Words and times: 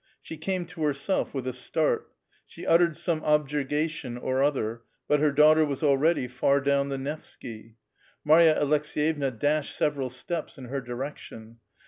She 0.19 0.35
came 0.35 0.65
to 0.65 0.81
herself 0.81 1.31
with 1.31 1.45
a 1.45 1.53
start. 1.53 2.09
She 2.47 2.65
uttered 2.65 2.97
some 2.97 3.21
objurjQcation 3.21 4.19
or 4.19 4.41
other; 4.41 4.81
but 5.07 5.19
her 5.19 5.31
daughter 5.31 5.63
was 5.63 5.83
already 5.83 6.27
far 6.27 6.59
down 6.59 6.89
the 6.89 6.97
Nevsky. 6.97 7.75
Marya 8.25 8.59
Alcks6yevna 8.59 9.37
dashed 9.37 9.75
several 9.75 10.09
steps 10.09 10.57
in 10.57 10.65
her 10.69 10.81
direction. 10.81 11.59